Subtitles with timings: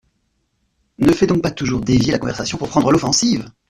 [0.97, 3.51] Ne fais donc pas toujours dévier la conversation pour prendre l’offensive!